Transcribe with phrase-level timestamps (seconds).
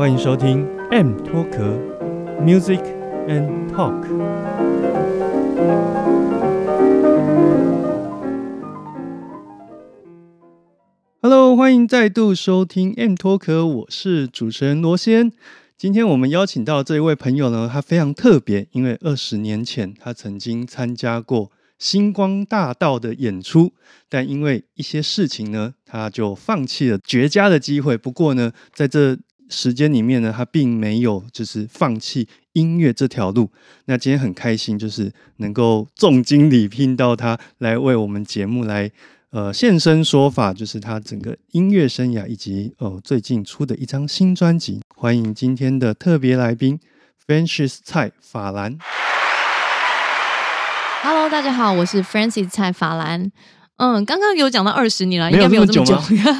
[0.00, 1.78] 欢迎收听 M 脱壳
[2.40, 2.82] Music
[3.28, 4.00] and Talk。
[11.20, 15.30] Hello，欢迎再度收听 M 脱壳，我是主持人罗先。
[15.76, 23.74] 今天我们邀请到这一位朋友呢，他非常特别，因为二十年前他曾经参加过星光大道的演出，
[24.08, 27.98] 但因为一些事情呢，他就放弃了绝佳的机会。
[27.98, 29.18] 不过呢，在这
[29.50, 33.50] 时间里面呢，他并没有就是放弃音乐这条路。
[33.86, 38.90] 那今天很开心，就是能够重金礼聘到他来为我们节目来
[39.30, 44.80] 呃现身说法，就是他整个音乐生涯以及呃最近出的一张新专辑。
[44.94, 46.78] 欢迎今天的特别来宾
[47.26, 48.78] Francis 蔡法兰。
[51.02, 53.32] Hello，大家好，我是 Francis 蔡法兰。
[53.80, 55.98] 嗯，刚刚有讲到二十年了，应该没有这么久。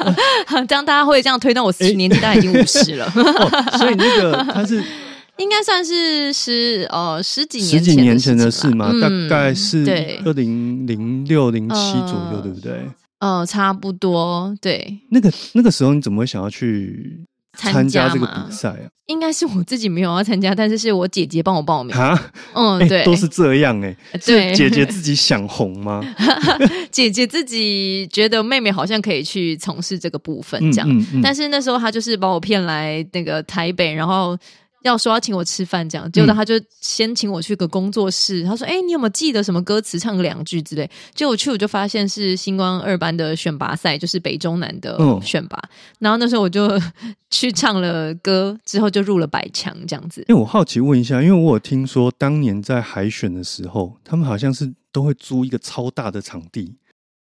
[0.69, 4.83] 这样大家会这样推断我十年纪，大概已经五十了，哦，所以那个他是
[5.38, 12.86] 应该算是十呃十几年十几年前的的事嘛，嗯大概是对二零零六零七左右，呃对不对？
[13.20, 14.98] 呃差不多对。
[15.11, 17.24] 那个那个时候你怎么会想要去
[17.56, 18.89] 参参加这个比赛啊？
[19.06, 21.95] 应该是我自己没有要参加，但是是我姐姐帮我报名。
[21.97, 26.01] 啊，嗯，哎、对，都是这样哎、对姐姐自己想红吗？
[26.92, 30.89] 姐姐自己觉得妹妹好像可以去从事这个部分，这样。
[30.89, 34.39] 嗯嗯但是那时候她就是把我骗来那个台北，然后
[34.83, 45.58] 要说要请我吃饭这样，结果嗯他就先请我去个工作室，他说：“哎、你有没有记得什么歌词，唱个两句之类？”结果我去我就发现是星光二班的选拔赛，就是北中南的嗯选拔。
[45.98, 46.68] 然后那时候我就
[47.30, 50.24] 去唱了歌，之后就入了百强这样子。
[50.29, 56.77] 因为我好奇问一下，因为我有听说当年在海选的时候，他们好像是都会租一个超大的场地，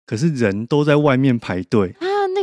[0.06, 1.95] 可是人都在外面排队。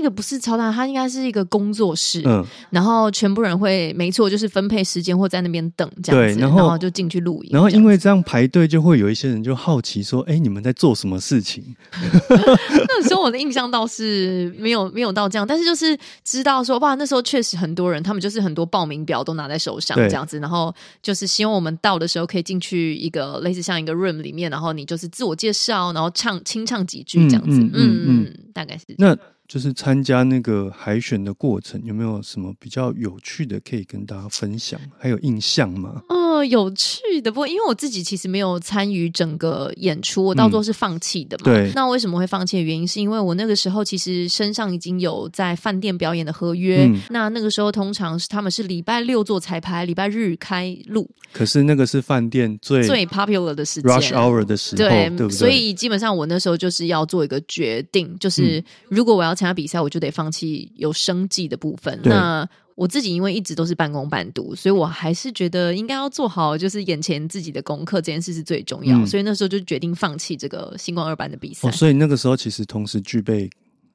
[0.04, 7.50] 个不是超大，它应该是一个工作室，嗯，然后全部人会没错，就是分配时间或在那边等这样子，对然后就进去录影。
[7.52, 11.64] 然后因为这样排队，就会有一些人就好奇说：“哎、你们在做什么事情？
[12.30, 27.74] 那时候我的印象倒是没有没有到这样，但是就是知道说哇，那时候确实很多人，他们就是很多报名表都拿在手上对这样子，然后就是希望我们到的时候可以进去一个类似像一个 room 里面，然后你就是自我介绍，然后唱清唱几句这样子，嗯嗯嗯。
[27.74, 29.16] 嗯嗯，大概是？”那
[29.54, 34.80] 就是参加那个海选的过程，有没有什么比较有趣的可以跟大家分享？
[34.98, 36.02] 还有印象吗？
[36.34, 41.44] 哦，有趣的，不过因为我自己其实没有参与整个演出，我到时候是放弃的嘛。
[41.44, 46.86] 对那为什么会放弃的原因，是因为我那个时候其实身上已经有在饭店表演的合约。
[46.86, 53.90] 嗯那那个时候通常是他们是礼拜六做彩排，礼拜日开录，可是那个是饭店最最 popular 的时间。
[53.90, 55.30] rush hour 的时候，对，对不对？
[55.30, 62.00] 所以基本上我那时候就是要做一个决定，就是嗯如果我要参加比赛，我就得放弃有生计的部分。
[62.02, 68.98] 那我自己因为一直都是半工半读，所以我还是觉得应该要做好就是眼前自己的功课，这件事是最重要。
[68.98, 73.48] 嗯所以那时候就决定放弃这个星光二班的比赛，哦，所以那个时候其实同时具备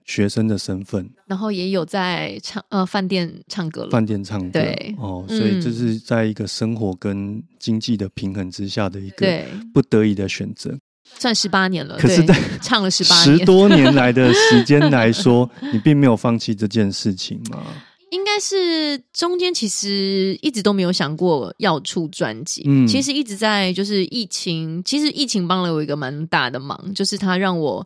[0.05, 3.89] 学生的身份，然后也有在唱呃饭店唱歌了。
[3.89, 10.77] 饭店唱歌，对哦，嗯所以这是在一个生活跟经济的平衡之下的一个，不得已的选择。
[11.17, 17.63] 算十八年了，可是对在唱了十八年，十多年来的时间来 说，你并没有放弃这件事情吗？
[18.11, 27.85] 应该是中间其实一直都没有想过要出专辑，嗯其实一直在就是疫情，其实疫情帮了我一个蛮大的忙，就是它让我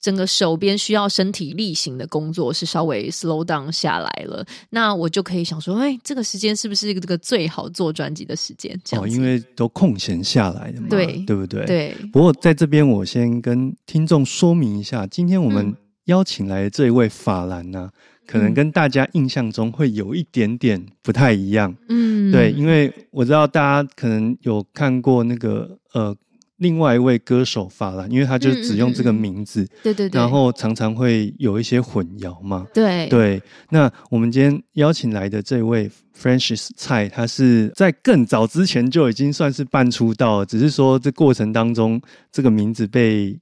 [0.00, 8.78] 整个手边需要身体力行的工作是稍微 slow down 下来了，那我就可以想说，哎，这个时间是不是这个最好做专辑的时间？
[8.84, 11.66] 这样哦，因为都空闲下来的嘛，对对不对？。
[11.66, 17.90] 对，不过在这边，我先跟听众说明一下，今天我们嗯邀请来的这一位法兰呢、
[18.26, 18.54] 可能嗯。
[18.54, 21.74] 跟大家印象中会有一点点不太一样。
[21.88, 26.14] 嗯，对，因为我知道大家可能有看过那个呃，
[26.58, 32.66] 另外一位歌手法兰，因为他就只用这个嗯嗯名字，对对对，然后常常会有一些混淆嘛。
[32.72, 33.06] 对。
[33.08, 42.00] 对，那我们今天邀请来的这位 Francis 蔡，他是在更早之前就已经算是半出道了，只是说这过程当中
[42.32, 43.38] 这个名字被对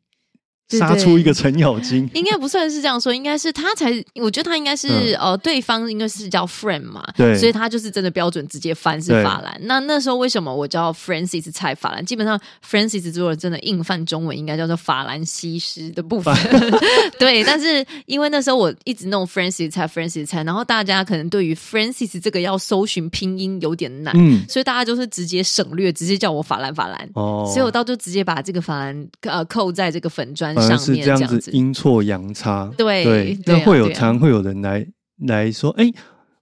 [0.69, 2.09] 杀出一个程咬金。
[2.15, 4.89] 应该不算是这样说，应该是他才，我觉得他应该是、
[5.21, 9.57] 呃，对方应该是叫 friend 嘛，嗯对所以他就是真的标准直接翻是法兰。
[9.63, 12.05] 那那时候为什么我叫 Francis 蔡法兰？
[12.05, 16.35] 基本上 Francis 如果真的硬翻中文应该叫做法兰西斯的部分，
[17.19, 17.45] 对。
[17.45, 27.09] 但是因为那时候我一直弄 Francis 蔡 Francis 蔡，然后大家可能对于 Francis 这个要搜寻拼音有点难，嗯，所以大家就是直接省略，直接叫我法兰法兰。
[27.15, 32.71] 哦，所以我到就直接把这个法兰呃扣在这个粉砖反而上面，是这样子子阴错阳差。
[32.77, 34.87] 对对，那会有常会有人来
[35.27, 35.91] 来说，哎，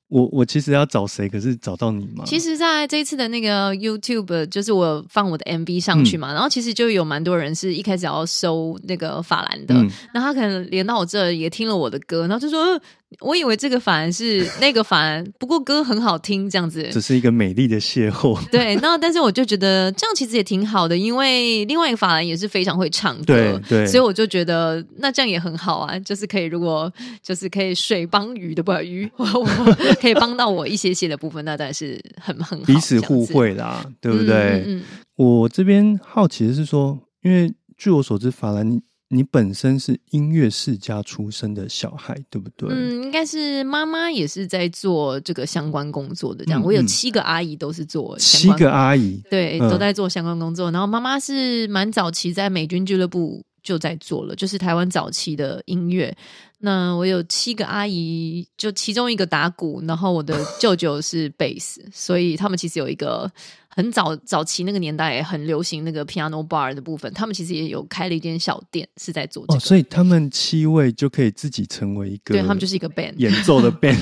[0.09, 2.25] 我我其实要找谁，可是找到你吗？
[2.27, 12.81] 其实，在这一次的那个 YouTube，就是我放我的 MV 上去嘛，然后其实就有蛮多人是一开始要搜那个法兰的，嗯那他可能连到我这儿也听了我的歌，然后就说，呃
[13.21, 16.89] 我以为这个法兰是那个法兰，不过歌很好听，这样子。
[16.93, 18.39] 只是一个美丽的邂逅。
[18.51, 26.93] 对，那但是我就觉得这样其实也挺好的，因为另外一个法兰也是非常会唱歌，对对所以我就觉得那这样也很好啊，就是可以如果
[27.23, 34.35] 就是可以水帮鱼的不鱼，我 我可以帮到我一些些的部分，那当然是很很好，彼此互惠啦，对不对？
[34.35, 34.83] 嗯嗯嗯
[35.17, 38.81] 我这边好奇的是说，因为据我所知，法兰
[39.13, 42.69] 你你本身是音乐世家出身的小孩，对不对？
[42.73, 46.61] 嗯，应该是妈妈也是在做这个相关工作的，这样。
[46.61, 50.73] 我有七个阿姨都是做相七个阿姨，对，嗯都在做相关工作。
[50.73, 56.15] 然后妈妈是蛮早期在美军俱乐部就在做了，就是台湾早期的音乐。
[56.59, 63.29] 那我有七个阿姨，就其中一个打鼓，然后我的 舅舅是贝斯，所以他们其实有一个
[63.67, 73.99] 很早早期那个年代很流行那个 piano bar 的部分，他们其实也有开了一间小店，是在做所以他们七位就可以自己成为一个，对他们就是一个 band，演奏的 band。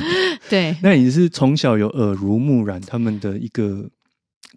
[0.51, 0.77] 对。
[0.83, 3.89] 那你是从小有耳濡目染他们的一个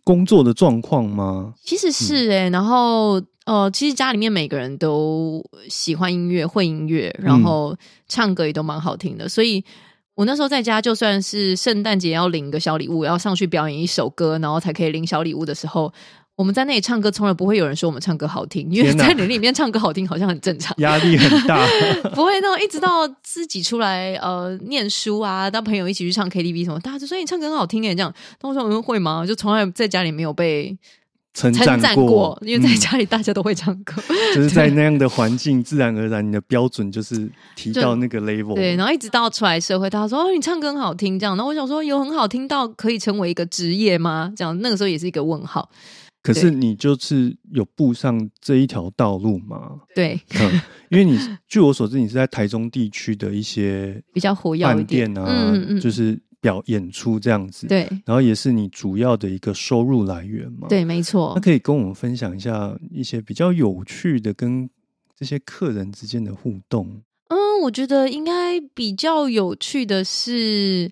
[0.04, 1.54] 工作的状况吗？
[1.64, 7.76] 其实是诶、然后呃，其实家里面每个人都喜欢音乐，会音乐，然后
[8.08, 9.64] 唱歌也都蛮好听的，所以。
[10.16, 15.92] 我那时候在家，就算是圣诞节要领个小礼物，要上去表演一首歌，然后才可以领小礼物的时候，
[16.36, 21.66] 我们在那里唱歌，从来不会有人说我们唱歌好听，因为在你里面唱歌好听好像很正常，压力很大，
[22.14, 29.26] 不会那种一直到自己出来呃念书啊，当朋友一起去唱 KTV 什么，大家就说你唱歌很好听诶，这样，那我说嗯会吗？
[29.26, 30.78] 就从来在家里没有被
[31.34, 34.02] 称称赞过过，，因为在嗯家里大家都会唱歌。
[34.36, 38.56] 就是在那样的环境，自然而然你的标准就是提到那个 level。
[38.56, 41.36] 对，然后一直到出来社会，大家说哦，你唱歌很好听，这样。
[41.36, 44.32] 然后我想说，有很好听到可以成为一个职业吗？
[44.36, 45.70] 这样，那个时候也是一个问号。
[46.22, 49.72] 可是你就是有步上这一条道路吗？
[49.94, 51.20] 对，嗯，因为你
[51.50, 61.42] 据我所知，你是在台中地区的一些 比较活跃一饭点店啊，嗯嗯，就是表演出这样子。，对然后也是你主要的一个收入来源嘛。，对，没错那。
[61.42, 64.70] 可以跟我们分享一下一些比较有趣的跟
[65.18, 67.02] 这些客人之间的互动。
[67.30, 70.92] 嗯，我觉得应该比较有趣的是。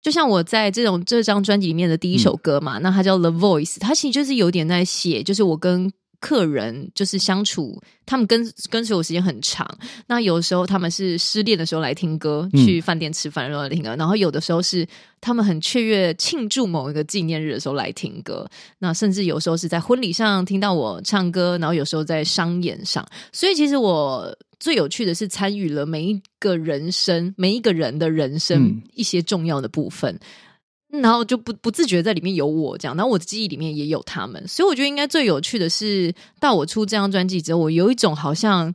[0.00, 9.68] 就像我在这种这张专辑里面的第一首歌嘛，那它叫《The Voice》，它其实就是有点在写，就是我跟客人就是相处，他们跟跟随我时间很长。
[10.06, 14.86] 那有的时候他们是失恋的时候来听歌，嗯去饭店吃饭的时候来听歌，然后有的时候是
[15.20, 18.48] 他们很雀跃庆祝某一个纪念日的时候来听歌。
[18.78, 23.06] 那甚至有时候是在婚礼上听到我唱歌，然后有时候在商演上。
[23.32, 30.18] 所以其实我最有趣的是参与了每一个人生、每一个人的人生嗯一些重要的部分。
[30.90, 38.74] 然后就不不自觉在里面有我这样，然后我的记忆里面也有他们，所以我觉得应该最有趣的是，到我出这张专辑之后，我有一种好像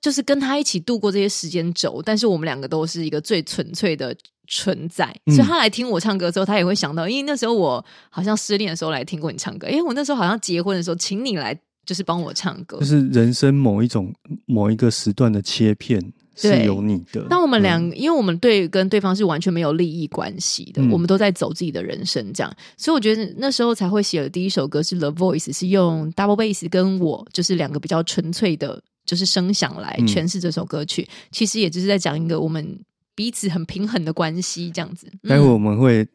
[0.00, 4.14] 就是跟他一起度过这些时间轴，但是我们两个都是一个最纯粹的
[4.48, 12.78] 存在，嗯所以他来听我唱歌之后，他也会想到，因为那时候我好像失恋的时候来听过你唱歌，因为我那时候好像结婚的时候请你来就是帮我唱歌。
[12.80, 14.12] 就，是人生某一种
[14.46, 17.26] 某一个时段的切片是对有你的。
[17.28, 17.92] 但我们两，嗯。
[17.96, 20.90] 因为我们对跟对方是完全没有利益关系的，嗯。
[20.90, 30.06] 我们都在走自己的人生，这样，所以我觉得那时候才会写的第一首歌是《The Voice》，是用 double bass 跟我就是两个比较纯粹的，就是声响来嗯。
[30.06, 31.08] 诠释这首歌曲。
[31.32, 32.78] 其实也就是在讲一个我们
[33.14, 35.08] 彼此很平衡的关系，这样子。
[35.22, 36.06] 嗯待会我们会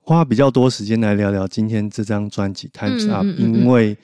[0.00, 3.94] 花比较多时间来聊聊今天这张专辑《Times 嗯 Up》，因为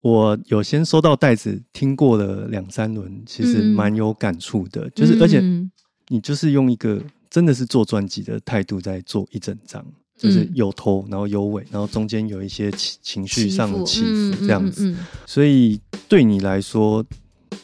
[0.00, 4.88] 我有先收到袋子，听过了两三轮，其实蛮有感触的。
[4.90, 5.70] 就是而且嗯
[6.08, 9.84] 你就是用一个真的是做专辑的态度在做一整张，
[10.16, 14.94] 就是嗯有头，然后有尾，然后中间有一些情情绪上的起嗯伏这样子。
[15.26, 17.04] 所以对你来说，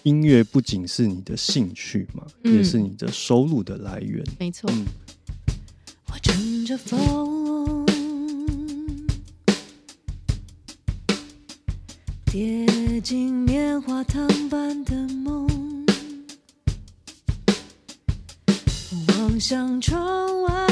[0.02, 4.22] 音乐不仅是你的兴趣嘛，嗯也是你的收入的来源。
[4.38, 4.68] 没错。
[4.72, 4.84] 嗯，
[6.12, 7.33] 我乘着风，
[12.36, 12.66] 贴
[13.00, 15.46] 近棉花糖般的梦，
[19.06, 20.66] 望向窗外，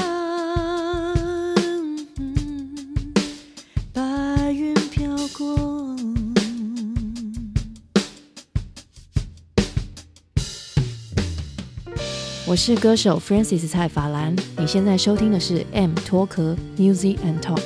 [3.92, 5.96] 白云飘过，
[12.44, 17.62] 我是歌手 f r a n c i s 蔡法兰，你现在收听的是 M 脱壳 Music and Talk。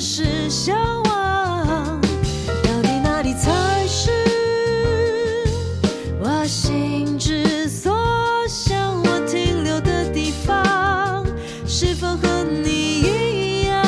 [0.00, 2.00] 是向往。
[2.64, 4.10] 到底哪里才是
[6.18, 7.92] 我心之所
[8.48, 8.98] 向？
[9.02, 11.26] 我停留的地方，
[11.66, 13.84] 是否和你一样？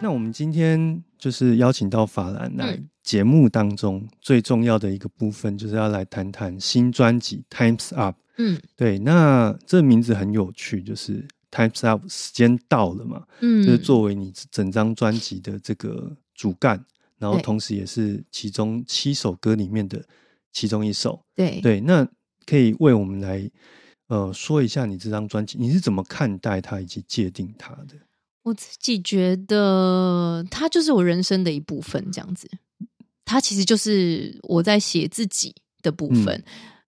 [0.00, 8.16] 那我们今天就是邀请到法兰来嗯节目当中最重要的一个部分，就是要来谈谈新专辑《Times Up》。
[8.38, 16.84] 嗯对，那这名字很有趣，就是《Times Up》时间到了嘛，嗯就是作为你整张专辑的这个主干，
[17.18, 20.04] 然后同时也是其中七首歌里面的
[20.52, 21.24] 其中一首。
[21.34, 22.06] 对对，那
[22.44, 23.50] 可以为我们来
[24.08, 27.94] 呃说一下你这张专辑，你是怎么看待它以及界定它的？
[28.42, 32.48] 我自己觉得它就是我人生的一部分，这样子。
[33.24, 36.44] 它其实就是我在写自己的部分。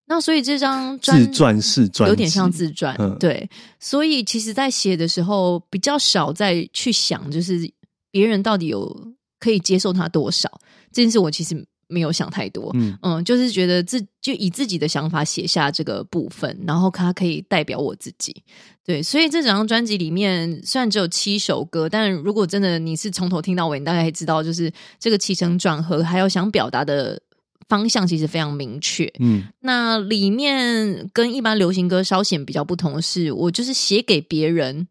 [0.08, 3.48] 那所以这张专自传式专辑有点像自传，嗯对。
[3.78, 7.70] 所以其实，在写的时候比较少再去想，就是
[8.10, 10.50] 别人到底有可以接受他多少
[10.90, 11.54] 这件事，我其实
[11.88, 12.70] 没有想太多。
[12.74, 18.42] 嗯嗯，就是觉得自就以自己的想法写下这个部分，然后它可以代表我自己。
[18.82, 27.20] 对，所以这整张专辑里面虽然只有七首歌，但如果真的你是从头听到尾，你大概知道，就是这个起承转合，还有想表达的
[27.68, 29.12] 方向，其实非常明确。
[29.18, 34.88] 嗯那里面跟一般流行歌稍显比较不同的是，我就是写给别人，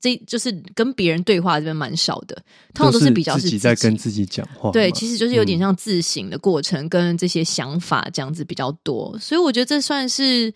[0.00, 2.36] 这就是跟别人对话这边蛮少的，
[2.74, 4.72] 通常都是比较是自己在跟自己讲话嘛。
[4.72, 10.52] 对，其实就是有点嗯像自省的过程，跟这些想法这样子比较多，所以我觉得这算是，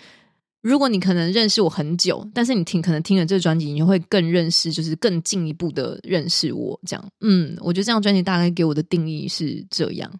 [0.63, 7.09] 如果你可能认识我很久，但是你听可能听了这个专辑，你就会更认识，就是更进一步的认识我这样。
[7.21, 10.11] 嗯，我觉得这张专辑大概给我的定义是这样。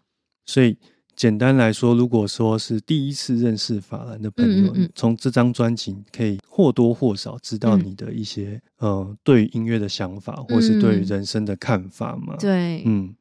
[0.45, 0.77] 所以
[1.15, 13.13] 简单来说，如果说是第一次认识法兰的朋友，嗯嗯嗯从这张专辑可以或多或少知道嗯你的一些、呃对音乐的想法，或是对于人生的看法嘛。，对，嗯。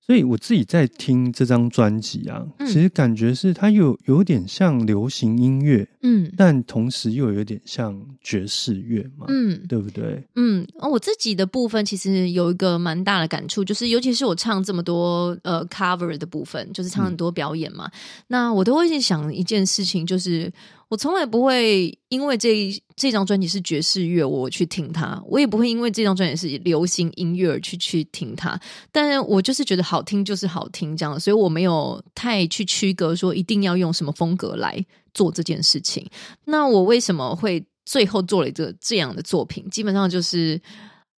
[0.00, 6.32] 所以我自己在听这张专辑啊，嗯其实感觉是它有有点像流行音乐，嗯。
[6.36, 9.60] 但同时又有点像爵士乐嘛，嗯。
[9.68, 10.22] 对不对？
[10.34, 17.90] 嗯，哦我自己的部分其实有一个蛮大的感触，就是尤其是我唱这么多呃 cover 的部分，就是唱很多表演嘛，
[18.26, 20.52] 那我都会去想一件事情，就是
[20.88, 28.58] 我从来不会因为这这张专辑是爵士乐我去听它，我也不会因为这张专辑是流行音乐而去去听它，
[28.90, 36.08] 但是我就是觉得好听就是好听这样，所以我没有太去区隔说一定要用什么风格来做这件事情。
[36.44, 39.68] 那我为什么会最后做了一个这样的作品？
[39.70, 40.60] 基本上就是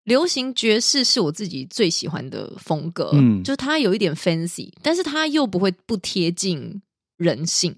[0.04, 6.82] 流行爵士是我自己最喜欢的风格，嗯就是它有一点 fancy，但是它又不会不贴近
[7.16, 7.74] 人性。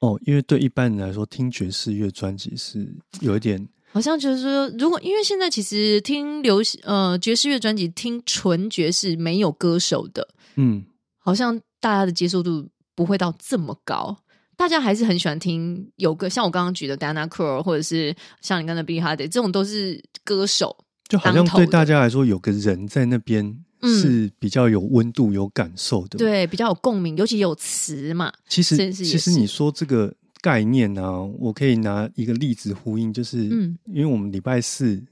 [0.00, 10.84] 哦，因为对一般人来说，听爵士乐专辑是有一点好像就是说，如果因为现在其实听流行呃爵士乐专辑，听纯爵士没有歌手的，嗯
[11.18, 14.18] 好像大家的接受度不会到这么高。
[14.56, 20.76] 大家还是很喜欢听有个像我刚刚举的 Dana c r o 或者是像你刚才 Billie Holiday 这种都是歌手，
[21.08, 23.44] 就好像对大家来说，有个人在那边
[23.82, 28.32] 嗯是比较有温度、有感受的。，对，比较有共鸣，尤其有词嘛。
[28.48, 35.02] 其实其实你说这个概念呢、我可以拿一个例子呼应，就是嗯因为我们礼拜四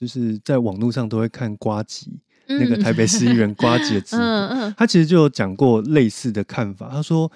[0.00, 2.10] 就是在网络上都会看瓜吉、
[2.48, 6.88] 嗯那个台北市议员瓜吉的 直播，嗯嗯他其实就有讲过类似的看法。
[6.90, 7.30] 他说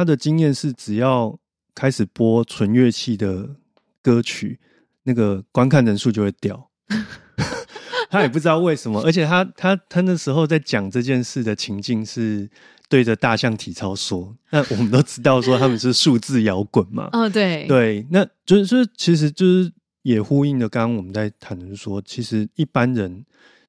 [0.00, 1.38] 他的经验是，只要
[1.74, 3.56] 开始播纯乐器的
[4.00, 4.58] 歌曲，
[5.02, 6.70] 那个观看人数就会掉。
[8.08, 12.48] 他也不知道为什么，而且他他他那时候在讲这件事的情境是
[12.88, 23.26] 对着大象体操说，那我们都知道说他们是数字摇滚嘛，哦，对，对，那就是就是其实就是也呼应了刚刚我们在谈的是说，其实一般人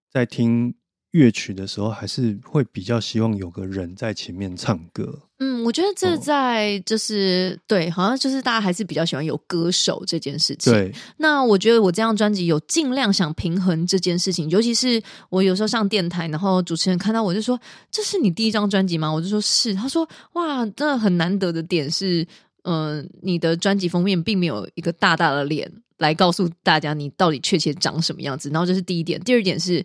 [0.10, 0.74] 在听。
[1.12, 5.20] 乐曲的时候，还是会比较希望有个人在前面唱歌。
[5.40, 10.72] 嗯，我觉得这在就是对，好像就是大家还是比较喜欢有歌手这件事情。
[10.72, 19.74] 对，那我觉得我这张专辑有尽量想平衡这件事情，尤其是我有时候上电台，然后主持人看到我就说：“这是你第一张专辑吗？”我就说是。
[19.74, 22.26] 他说：“哇，这很难得的点是，
[22.64, 29.84] 嗯，你的专辑封面并没有一个大大的脸来告诉大家你到底确切长什么样子。”然后这是第一点，第二点是。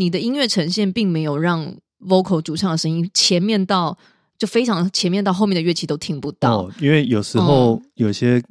[0.00, 3.96] 你的音乐呈现并没有让 vocal 主唱的声音前面到
[4.38, 8.42] 就非常前面到后面的乐器都听不到，因为有时候有些。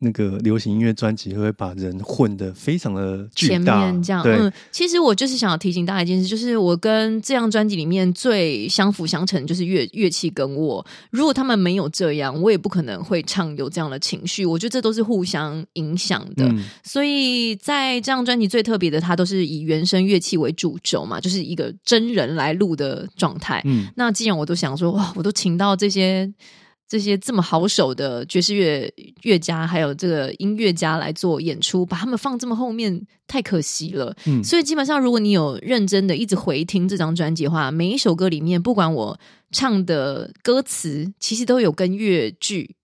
[0.00, 14.46] 那个流行音乐专辑会把人混的非常的前面这样，嗯，其实我就是想要提醒大家一件事，就是我跟这张专辑里面最相辅相成就是乐乐器跟我，如果他们没有这样，我也不可能会唱有这样的情绪。
[14.46, 16.48] 我觉得这都是互相影响的，
[16.84, 23.60] 所以在这张专辑最特别的，它都是以原声乐器为主轴嘛，就是一个真人来录的状态。
[23.64, 26.32] 嗯，那既然我都想说，哇，我都请到这些。
[26.88, 28.92] 这些这么好手的爵士乐
[29.22, 34.16] 乐家，还有这个音乐家来做演出，把他们放这么后面，太可惜了。
[34.26, 39.20] 嗯，所以基本上，如果你有认真的一直回听这张专辑的话，每一首歌里面，不管我
[39.52, 42.74] 唱的歌词，其实都有跟乐剧。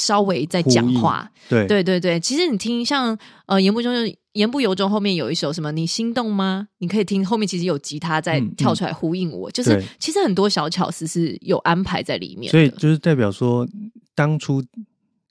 [0.00, 6.68] 稍微在讲话，对对对对，其实你听像呃言不中就言不由衷，后面有一首什么你心动吗？
[6.78, 13.66] 你可以听后面其实有吉他在跳出来呼应我，就是其实很多小巧思是有安排在里面，所以就是代表说
[14.14, 14.64] 当初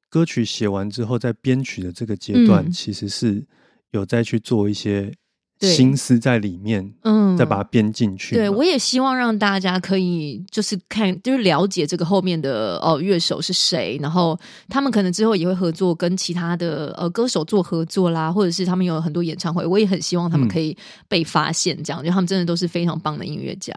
[0.10, 3.46] 歌曲写完之后，在编曲的这个阶段，其实是
[3.92, 5.12] 有再去做一些。
[5.60, 8.36] 心思在里面，嗯，再把它编进去。
[8.36, 23.74] 对，我也希望让大家可以就是看，就是了解这个后面的哦乐手是谁，然后他们可能之后也会合作跟其他的呃歌手做合作啦，或者是他们有很多演唱会，我也很希望他们可以被发现，这样，就他们真的都是非常棒的音乐家。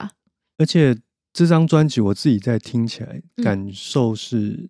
[0.59, 0.95] 而且
[1.33, 4.69] 这张专辑我自己在听起来感受是，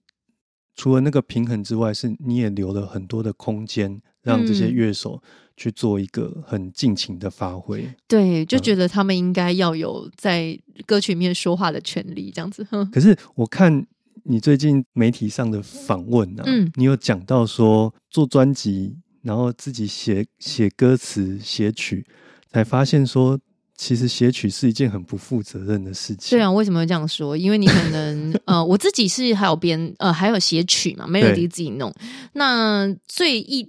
[0.77, 5.23] 除了那个平衡之外，是你也留了很多的空间，让这些乐手。
[5.57, 12.67] 去做一个很尽情的发挥，对，就觉得他们应该要有在歌曲里面说话的权利，这样子。
[12.91, 13.87] 可是我看
[14.23, 22.07] 你最近媒体上的访问呢，嗯，你有讲到说做专辑，然后自己写写歌词、写曲，
[22.51, 23.39] 才发现说
[23.77, 26.39] 其实写曲是一件很不负责任的事情。
[26.39, 27.37] 对啊，为什么会这样说？
[27.37, 31.93] 因为你可能 呃，我自己是还有编呃，还有写曲嘛，melody 自己弄。
[32.33, 33.69] 那最一。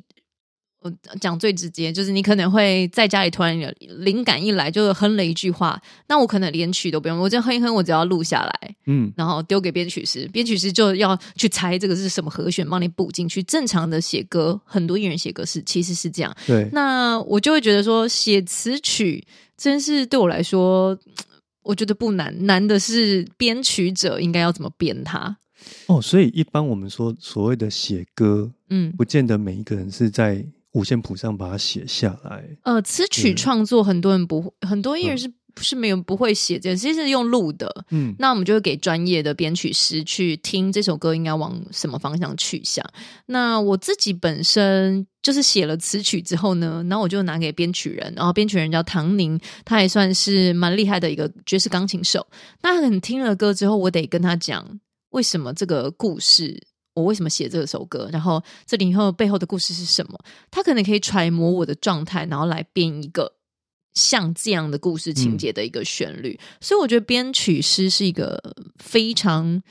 [0.81, 13.43] 我讲最直接，就是你可能会在家里突然有灵感一来，就哼了一句话，那我可能连曲都不用，我就哼一哼，我只要录下来，嗯，然后丢给编曲师，编曲师就要去猜这个是什么和弦，帮你补进去。
[13.43, 16.67] 正常的写歌，很多艺人写歌是其实是这样，对。
[16.73, 19.23] 那我就会觉得说，写词曲
[19.55, 20.97] 真是对我来说，
[21.61, 25.37] 我觉得不难，难的是编曲者应该要怎么编它。
[25.85, 30.43] 哦，所以一般我们说所谓的写歌，嗯，不见得每一个人是在。
[30.73, 32.43] 五线谱上把它写下来。
[32.63, 37.85] 呃，词曲创作很多人不，很多艺人是是没有不会写这，其实是用录的。
[37.89, 42.85] 嗯，那我们就会给专业的编曲师去听这首歌应该往什么方向去想。
[43.25, 52.25] 那我自己本身就是写了词曲之后呢，然后我就拿给编曲人，然后编曲人叫唐宁，他也算是蛮厉害的一个爵士钢琴手。
[52.61, 54.79] 那可能听了歌之后，我得跟他讲
[55.09, 56.63] 为什么这个故事。
[56.93, 58.09] 我为什么写这首歌？
[58.11, 60.19] 然后这里以后背后的故事是什么？
[60.49, 63.33] 他可能可以揣摩我的状态，然后来编一个
[63.93, 66.39] 像这样的故事情节的一个旋律。
[66.59, 69.61] 所以我觉得编曲师是一个非常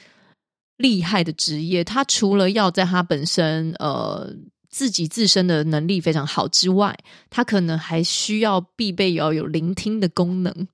[0.79, 1.85] 厉害的职业。
[1.85, 4.35] 他除了要在他本身呃
[4.71, 6.97] 自己自身的能力非常好之外，
[7.29, 10.69] 他可能还需要必备要有聆听的功能。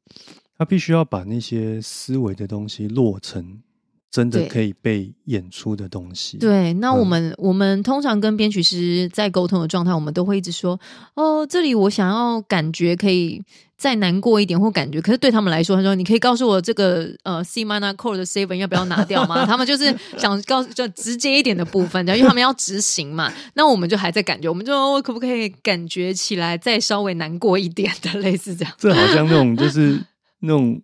[0.58, 3.62] 他必须要把那些思维的东西落成。
[4.16, 6.38] 真的可以被演出的东西。
[6.38, 10.80] 对，那我们我们通常跟编曲师在沟通的状态，我们都会一直说
[11.14, 13.42] ：“哦，这里我想要感觉可以
[13.76, 23.30] 再难过一点，或感觉。”可是对他们来说，他说：“你可以告诉我这个呃 C minor chord 的 seven 要不要拿掉吗？” 他们就是想告诉就直接一点的部分，因为他们要执行嘛。
[23.52, 28.72] 那我们就还在感觉，我们就可不可以感觉起来再稍微难过一点的， 类似这样。
[28.78, 30.00] 这好像那种就是
[30.40, 30.80] 那种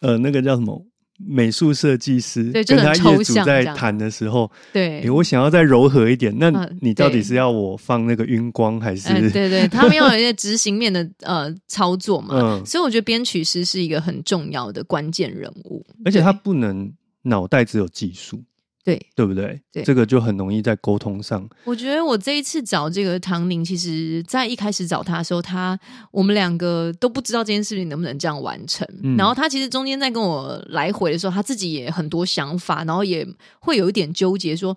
[0.00, 0.86] 呃，那个叫什么？
[1.26, 5.00] 美术设计师跟他业主在谈的时候，对。
[5.00, 9.08] 诶，我想要再柔和一点，那嗯你到底是要我放那个晕光还是？
[9.08, 12.66] 哎，对对，他们要有一些执行面的呃操作嘛，嗯。
[12.66, 16.90] 所以我觉得编曲师是一个很重要的关键人物，而且他不能
[17.22, 18.42] 脑袋只有技术，
[18.90, 19.06] 对。
[19.14, 19.60] 对不对？
[19.72, 21.46] 对这个就很容易在沟通上。
[21.64, 25.78] 我觉得我这一次找这个唐宁，其实在一开始找他的时候，他
[26.10, 28.86] 我们两个都不知道这件事情能不能这样完成。
[29.02, 33.26] 嗯然后他其实中间在跟我来回的时候，他自己也很多想法，然后也
[33.60, 34.74] 会有一点纠结说，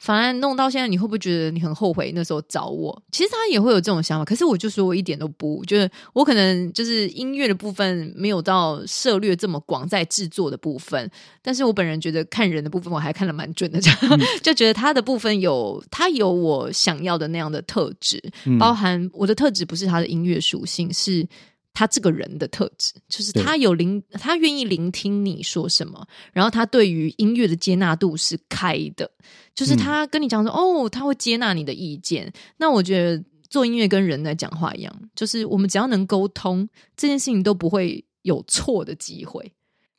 [0.00, 3.02] 反而弄到现在，你会不会觉得你很后悔那时候找我？
[3.12, 11.08] 其实他也会有这种想法，可是我就说我一点都不，就是我可能就是音乐的部分没有到涉略这么广，在制作的部分，
[11.42, 18.58] 但是我本人觉得看人的部分我还看得蛮准的， 这样、就觉得他的部分有他有我想要的那样的特质，嗯。
[18.58, 21.26] 包含我的特质不是他的音乐属性，是
[21.72, 29.10] 他这个人的特质，就是他有聆，他愿意聆听你说什么，然后他对于音乐的接纳度是开的，
[29.54, 32.32] 就是他跟你讲说，哦，他会接纳你的意见。
[32.58, 39.52] 那我觉得做音乐跟人在讲话一样，就是我们只要能沟通，这件事情都不会有错的机会，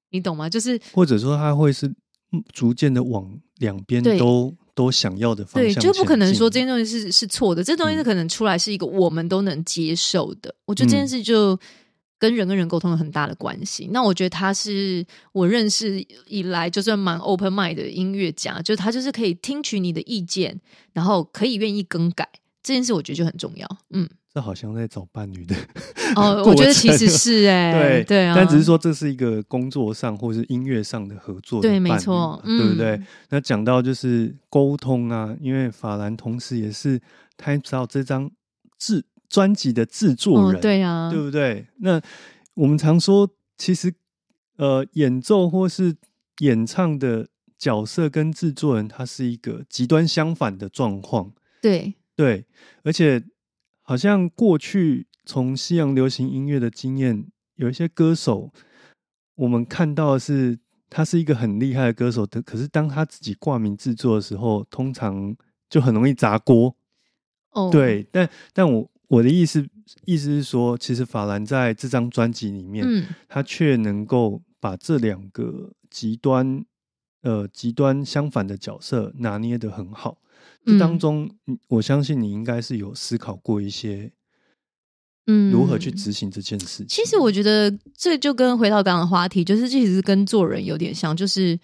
[0.09, 0.49] 你懂吗？
[0.49, 1.87] 就是或者说他会是
[2.31, 10.53] 嗯逐渐的往两边都都想要的方向对，就不可能说这件东西是是错的，这东西是嗯可能出来是一个我们都能接受的。
[10.65, 11.59] 我觉得这件嗯事就
[12.17, 13.89] 跟人跟人沟通有很大的关系。
[13.91, 20.59] 那我觉得他是我认识以来就算蛮 open mind 的音乐家，就他就是可以听取你的意见，
[20.93, 22.27] 然后可以愿意更改。
[22.63, 25.55] 这件事我觉得就很重要，嗯，这好像在找伴侣的
[26.15, 33.07] 哦， 我觉得其程实是 哎、对对啊，但只是说这是一个工作上或是音乐上的合作的对，没错嘛，对不对嗯？
[33.29, 36.99] 那讲到就是沟通啊，因为法兰同时也是
[37.37, 38.31] Times Out 这张
[38.77, 41.67] 制专辑的制作哦人，，对啊，对不对？
[41.79, 42.01] 那
[42.53, 43.93] 我们常说，其实
[44.57, 45.95] 呃，演奏或是
[46.39, 51.31] 演唱的角色跟制作人，他是一个极端相反的状况。
[51.61, 52.45] 对，对，
[52.83, 53.23] 而且
[53.91, 58.49] 好像过去从西洋流行音乐的经验，有一些歌手，
[59.35, 60.57] 我们看到的是
[60.89, 65.35] 他是一个很厉害的歌手的，可是当他自己挂名制作的时候，通常
[65.69, 66.73] 就很容易砸锅。
[67.49, 69.67] 哦，对，但但我我的意思
[70.05, 76.63] 意思是说，其实法兰在这张专辑里面，嗯，他却能够把这两个极端
[77.21, 80.17] 呃极端相反的角色拿捏的很好。
[80.65, 84.11] 这当嗯中，嗯我相信你应该是有思考过一些
[85.27, 86.87] 嗯，如何去执行这件事情。
[86.87, 91.59] 其实我觉得这就跟回到刚刚的话题，就是其实跟做人有点像，就是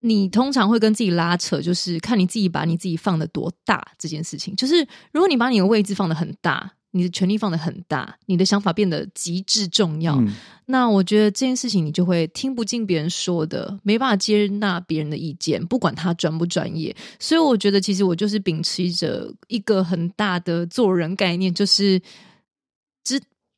[0.00, 4.54] 你通常会跟自己拉扯，就是看你自己把你自己放的多大这件事情。
[4.56, 10.34] 就是如果你把你的位置放的很大，你的权力放的很大，你的想法变得极致重要，嗯
[10.66, 16.94] 那我觉得这件事情你就会听不进别人说的，没办法接纳别人的意见，不管他专不专业。
[17.18, 22.04] 所以我觉得，其实我就是秉持着一个很大的做人概念，就是只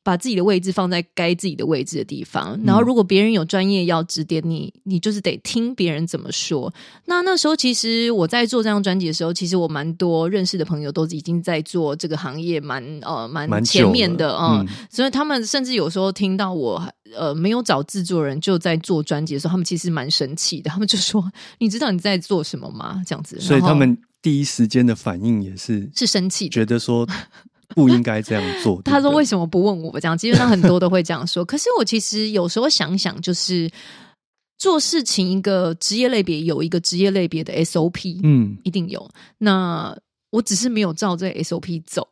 [0.03, 2.59] 把自己的位置放在该自己的位置的地方。
[2.65, 6.71] 然后，如果别人有专业要指点你，你就是得听别人怎么说。
[7.05, 16.85] 那那时候，其实我在做这张专辑的时候，其实我蛮多认识的朋友都已经在做这个行业蛮呃蛮蛮前面的，嗯嗯所以他们甚至有时候听到我
[17.15, 20.69] 呃没有找制作人就在做专辑的时候，他们其实蛮生气的。
[20.69, 21.23] 他们就说
[21.59, 26.51] ：“你知道你在做什么吗？”这样子，所以他们第一时间的反应也是是生气的。
[26.51, 27.07] 觉得说
[27.75, 28.81] 不应该这样做。
[28.85, 31.43] 他说：“为什什么不问我？”这样基本上很多都会这样说。
[31.43, 33.69] 可是我其实有时候想想，就是
[34.57, 39.09] 做事情一个职业类别有一个职业类别的 SOP，嗯一定有。
[39.39, 39.97] 那
[40.29, 42.07] 我只是没有照这 SOP 走，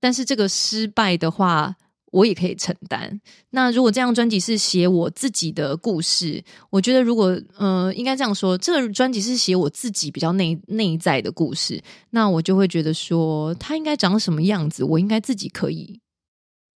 [0.00, 1.74] 但是这个失败的话，
[2.10, 3.20] 我也可以承担。
[3.50, 16.00] 那如果这张专辑是写我自己的故事，我觉得如果呃，应该这样说，这个专辑是写我自己比较内内在的故事，那我就会觉得说，它应该长什么样子，我应该自己可以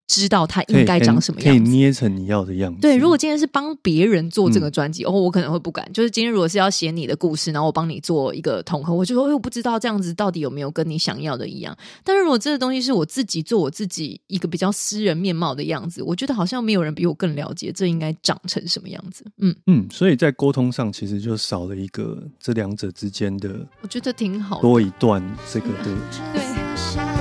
[0.07, 1.59] 知道它应该长什么样可以。
[1.67, 2.79] 捏成你要的样子。
[2.79, 5.91] 对，如果今天是帮别人做这个嗯专辑，哦，我可能会不敢。
[5.91, 11.75] 就是今天如果是要写你的故事，然后我帮你做一个统合，我就说，哎，我不知道这样子到底有没有跟你想要的一样。
[12.03, 19.25] 但是如果这个东西是我自己做我自己一个比较私人面貌的样子，我觉得好像没有人比我更了解这应该长成什么样子。
[19.39, 24.61] 嗯，嗯，所以在沟通上其实就少了一个这两者之间的我觉得挺好的。
[24.61, 25.97] 多一段这个的
[26.33, 27.14] 对。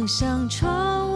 [0.00, 1.09] 望向窗。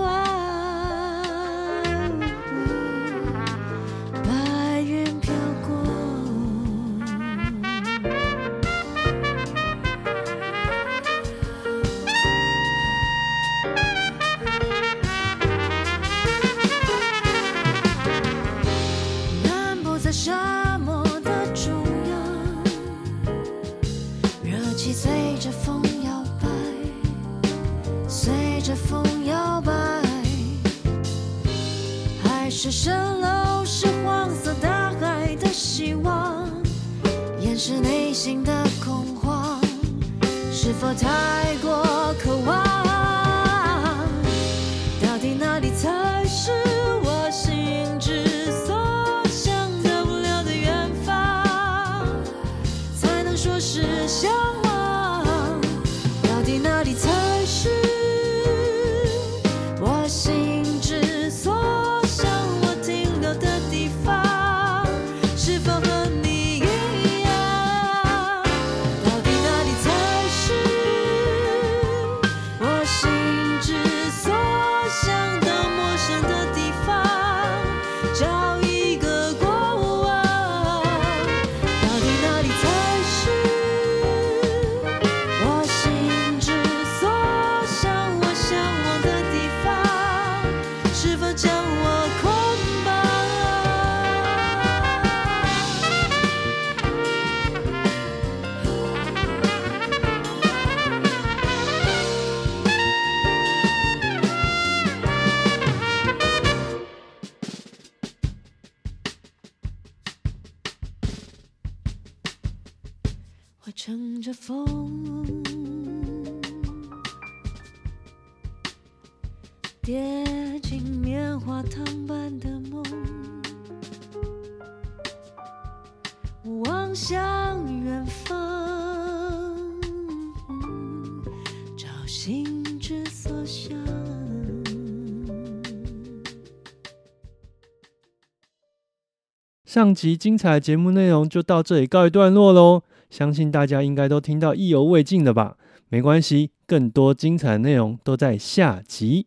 [139.75, 145.57] 上集精彩节目内容就到这里告一段落喽相信大家应该都听到意犹未尽的吧？
[145.89, 149.27] 没关系更多精彩内容都在下集。